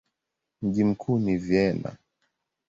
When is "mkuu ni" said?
0.83-1.37